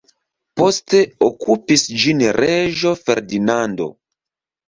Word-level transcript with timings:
Poste 0.59 1.01
okupis 1.25 1.83
ĝin 2.03 2.23
reĝo 2.39 2.93
Ferdinando. 3.01 3.91